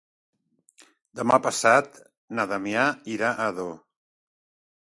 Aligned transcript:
Demà 1.19 1.37
passat 1.47 2.01
na 2.39 2.47
Damià 2.53 2.89
irà 3.19 3.33
a 3.37 3.49
Ador. 3.55 3.73